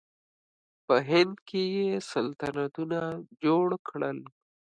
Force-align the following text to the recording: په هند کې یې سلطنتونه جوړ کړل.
په 0.85 0.95
هند 1.09 1.35
کې 1.47 1.61
یې 1.75 1.89
سلطنتونه 2.11 2.99
جوړ 3.43 3.67
کړل. 3.87 4.19